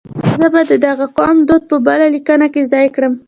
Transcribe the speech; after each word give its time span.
زه 0.39 0.47
به 0.53 0.61
د 0.71 0.73
دغه 0.87 1.05
قوم 1.17 1.37
دود 1.47 1.63
په 1.71 1.77
بله 1.87 2.05
لیکنه 2.15 2.47
کې 2.53 2.61
ځای 2.73 2.85
کړم. 2.95 3.13